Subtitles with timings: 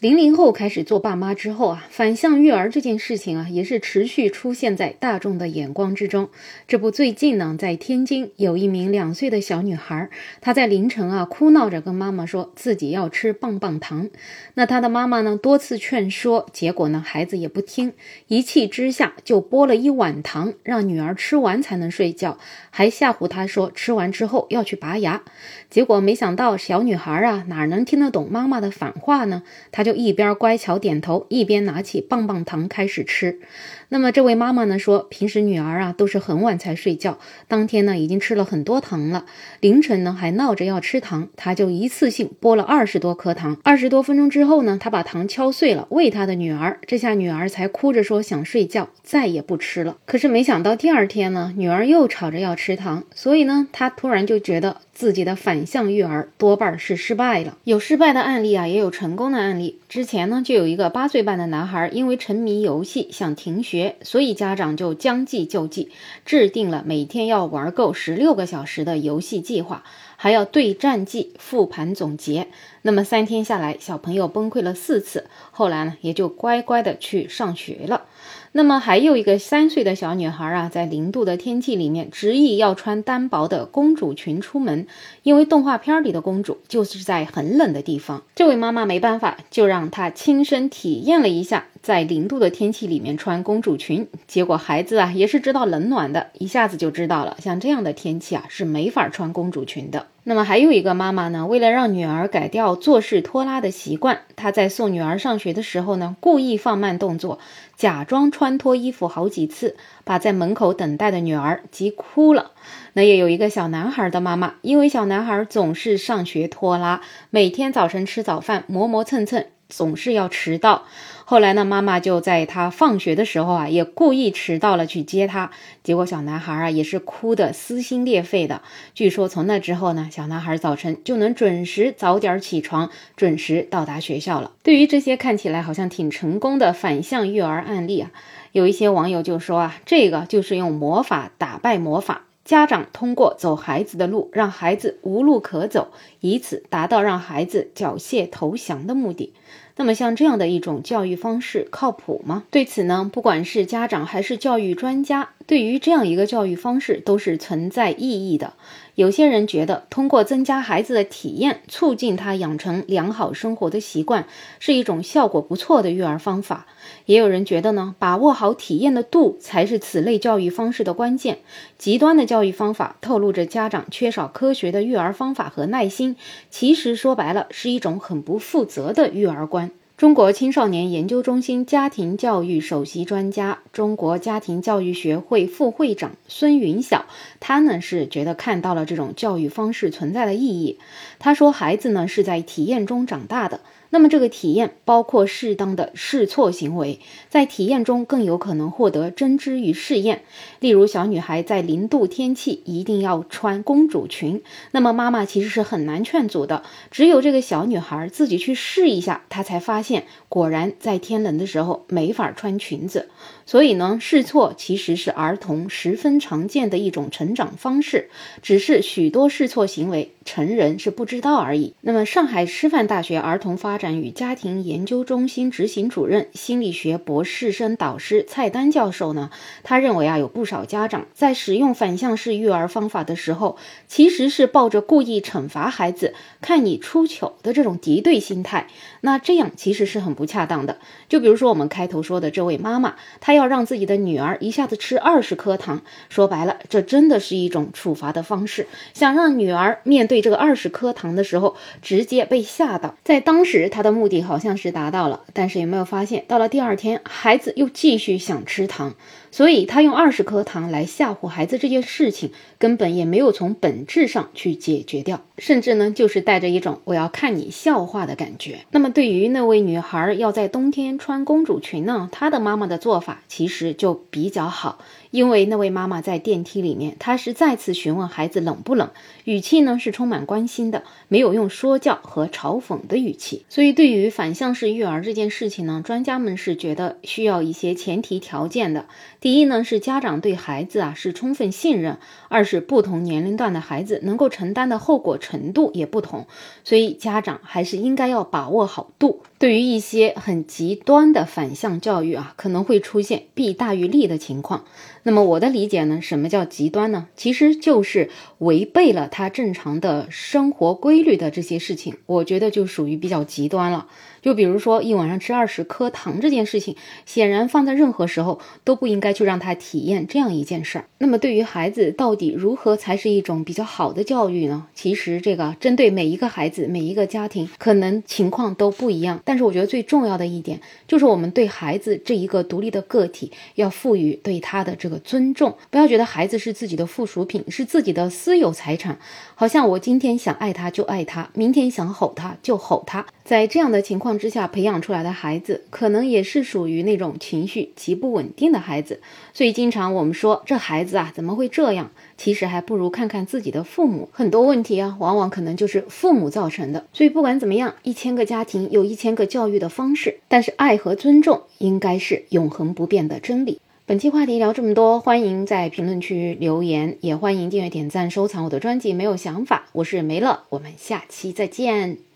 [0.00, 6.28] 零零后开始做爸妈之后啊，反向育儿这件事情啊，也是持续出现在大众的眼光之中。
[6.68, 10.08] 这不，最近呢，在天津有一名两岁的小女孩，
[10.40, 14.08] 她在凌晨啊哭闹着跟妈妈说自己要吃棒棒糖。
[14.54, 17.92] 那她的妈妈呢多次劝说，结果呢孩子也不听，
[18.28, 22.38] 一气之下就剥了一碗糖让女儿吃完才能睡觉，
[22.70, 25.22] 还吓唬她说吃完之后要去拔牙。
[25.68, 29.42] 结果没想到小女孩啊哪能听得懂妈妈的反话呢？
[29.72, 29.87] 她。
[29.87, 33.40] 就就一边乖巧点头，一边拿起棒棒糖开始吃。
[33.88, 37.18] 那么这位妈妈呢说，平时女儿啊都是很晚才睡觉，
[37.48, 39.24] 当天呢已经吃了很多糖了，
[39.60, 43.56] 凌晨呢还闹着要吃糖，她就一次性剥了二十多颗糖。
[43.64, 49.96] 二十多分钟之后呢，她把糖敲碎了喂她的女儿，这下女儿才哭着说想睡觉，再也不吃了。
[50.04, 57.56] 可是没想到第二天呢，女儿又吵着要吃糖，所以呢，她突然就觉得自己的反向育儿多半是失败了。
[57.64, 59.77] 有失败的案例啊，也有成功的案例。
[59.88, 65.90] 之前呢，就有一个八岁半的男孩，因为沉迷游戏想停学，所以家长就将计就计，
[66.24, 69.84] 制定了每天要玩够十六个小时的游戏计划，
[70.16, 72.48] 还要对战绩复盘总结。
[72.82, 78.04] 那么三天下来，小朋友崩溃了四次，后来呢，也就乖乖的去上学了。
[78.52, 84.86] 那么还有一个三岁的小女孩啊，在零度的天气里面，执意要穿单薄的公主裙出门，
[85.22, 88.22] 因为动画片里的公主就是在很冷的地方。
[88.34, 94.08] 这位妈妈没办法，就让她亲身体验了一下，在零度的天气里面穿公主裙。
[94.26, 100.06] 结果孩子啊，也是知道冷暖的，一下子就知道了，像这样的天气啊，是没法穿公主裙的。
[100.28, 107.38] 那么还有一个妈妈呢，为了让女儿改掉做事拖拉的习惯，她在送女儿上学的时候呢，故意放慢动作，
[107.78, 112.50] 假装穿脱衣服好几次，把在门口等待的女儿急哭了。
[112.92, 119.46] 那也有一个小男孩的妈妈，因为小男孩总是上学拖拉，每天早晨吃早饭磨磨蹭蹭。
[119.68, 120.84] 总是要迟到，
[121.26, 125.50] 后来呢，妈妈就在他放学的时候啊，也故意迟到了去接他，
[125.82, 128.62] 结果小男孩啊也是哭得撕心裂肺的。
[128.94, 134.52] 据说从那之后呢，小男孩早晨就能准时早点起床，准时到达学校了。
[134.62, 138.10] 对于这些看起来好像挺成功的反向育儿案例啊，
[138.52, 142.22] 有一些网友就说啊，这个就是用魔法打败魔法。
[142.48, 145.88] 家长通过走孩子的路，让孩子无路可走，
[146.20, 149.34] 以此达到让孩子缴械投降的目的。
[149.76, 152.44] 那么，像这样的一种教育方式靠谱吗？
[152.50, 158.54] 对此呢，不管是家长还是教育专家，对于这样一个教育方式都是存在异议的。
[158.98, 164.26] 有些人觉得，通过增加孩子的体验，促进他养成良好生活的习惯，
[164.58, 166.66] 是一种效果不错的育儿方法。
[167.06, 171.38] 也有人觉得呢，把握好体验的度才是此类教育方式的关键。
[171.78, 176.16] 极端的教育方法透露着家长缺少科学的育儿方法和耐心，
[176.50, 179.70] 其实说白了是一种很不负责的育儿观。
[179.98, 187.06] 中国青少年研究中心家庭教育首席专家、中国家庭教育学会副会长孙云晓，
[187.40, 190.78] 他呢是觉得看到了这种教育方式存在的意义。
[191.18, 193.58] 他说，孩子呢是在体验中长大的。
[193.90, 200.22] 那么这个体验包括适当的试错行为，在体验中更有可能获得真知与试验。
[200.60, 213.08] 例如，小女孩在零度天气一定要穿公主裙，那么妈妈其实是很难劝阻的，只有这个小女孩自己去试一下，她才发现果然在天冷的时候没法穿裙子。
[213.46, 218.10] 所以呢，试错其实是儿童十分常见的一种成长方式，
[218.42, 221.72] 只是许多试错行为成人是不知道而已。
[221.80, 229.30] 那么，上海师范大学儿童发展与家庭研究中心执行主任、心理学博士生导师蔡丹教授呢，
[229.62, 233.56] 他认为啊，有不少家长在使用反向式育儿方法的时候，
[233.86, 236.12] 其实是抱着故意惩罚孩子、
[236.42, 238.66] 看你出糗的这种敌对心态。
[239.00, 240.76] 那这样其实是很不恰当的。
[241.08, 243.38] 就比如说我们开头说的这位妈妈，她。
[243.38, 248.66] 要让自己的女儿一下子吃二十颗糖，说白了，这真的是一种处罚的方式。
[248.94, 252.96] 想让女儿面对这个二十颗糖的时候，直接被吓到。
[253.04, 258.94] 在当时，他的目的好像是达到了，但是有没有发现，到了第二天，孩子又继续想吃糖。
[259.30, 268.60] 所以，他用二十颗糖来吓唬孩子这件事情，根本也没有从本质上去解决掉，甚至呢，就是带着一种我要看你笑话的感觉。
[268.70, 274.78] 那么，对于那位女孩要在冬天穿公主裙呢，她的妈妈的做法其实就比较好。
[275.10, 278.90] 因为那位妈妈在电梯里面，她是再次询问孩子冷不冷，
[279.24, 283.46] 语气呢是充满关心的，没有用说教和嘲讽的语气。
[283.48, 288.84] 所以，对于反向式育儿这件事情呢，专家们是觉得需要一些前提条件的。
[289.18, 291.94] 第一呢，是家长对孩子啊是充分信任；
[292.28, 296.26] 二是不同年龄段的孩子能够承担的后果程度也不同，
[296.64, 299.20] 所以家长还是应该要把握好度。
[299.38, 304.64] 对于一些很极端的反向教育啊，可能会出现弊大于利的情况。
[305.04, 307.06] 那么我的理解呢，什么叫极端呢？
[307.16, 313.86] 其实就是违背了他正常的生活规律的这些事情，我觉得就属于比较极端了。
[314.20, 316.74] 就比如说一晚上吃二十颗糖这件事情，
[317.06, 320.84] 显然放在任何时候都不应该去让他体验这样一件事儿。
[320.98, 324.66] 那么对于孩子，到底如何才是一种比较好的教育呢？
[324.74, 329.20] 其实这个针对每一个孩子、每一个家庭，可能情况都不一样。
[329.28, 338.98] 但是我觉得最重要的一点，就是我们对孩子这一个独立的个体，要赋予对他的这个尊重，不要觉得孩子是自己的附属品，是自己的私有财产，
[339.34, 343.04] 好像我今天想爱他就爱他，明天想吼他就吼他。
[343.22, 349.02] 在这样的情况之下培养出来的孩子，可能也是属于那种情绪极不稳定的孩子。
[349.34, 351.90] 所以经常我们说这孩子啊怎么会这样？
[352.16, 356.86] 其实还不如看看自己的父母，很多问题啊往往可能就是父母造成的。
[356.94, 363.60] 所以不管怎么样，一千个家庭有一千个教育的方式，但是爱和尊重应该是永恒不变的真理。
[363.84, 368.92] 本期话题聊这么多，欢迎在评论区留言，也欢迎订阅、点赞、收藏我的专辑。
[368.92, 372.07] 没有想法，我是梅乐，我们下期再见。